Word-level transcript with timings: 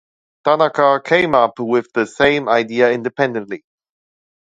Tanaka 0.43 0.99
came 1.05 1.35
up 1.35 1.59
with 1.59 1.93
the 1.93 2.07
same 2.07 2.49
idea 2.49 2.91
independently. 2.91 3.63